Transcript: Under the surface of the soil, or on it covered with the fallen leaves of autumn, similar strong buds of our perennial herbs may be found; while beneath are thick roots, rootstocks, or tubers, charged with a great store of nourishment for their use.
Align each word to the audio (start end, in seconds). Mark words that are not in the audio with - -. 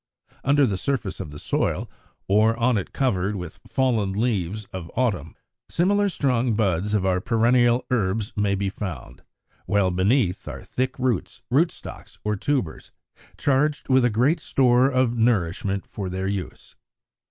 Under 0.43 0.65
the 0.65 0.77
surface 0.81 1.19
of 1.19 1.29
the 1.29 1.37
soil, 1.37 1.87
or 2.27 2.57
on 2.57 2.75
it 2.75 2.91
covered 2.91 3.35
with 3.35 3.61
the 3.61 3.69
fallen 3.69 4.13
leaves 4.13 4.65
of 4.73 4.89
autumn, 4.95 5.35
similar 5.69 6.09
strong 6.09 6.55
buds 6.55 6.95
of 6.95 7.05
our 7.05 7.21
perennial 7.21 7.85
herbs 7.91 8.33
may 8.35 8.55
be 8.55 8.67
found; 8.67 9.21
while 9.67 9.91
beneath 9.91 10.47
are 10.47 10.63
thick 10.63 10.97
roots, 10.97 11.43
rootstocks, 11.51 12.17
or 12.23 12.35
tubers, 12.35 12.89
charged 13.37 13.89
with 13.89 14.03
a 14.03 14.09
great 14.09 14.39
store 14.39 14.87
of 14.87 15.15
nourishment 15.15 15.85
for 15.85 16.09
their 16.09 16.25
use. 16.27 16.75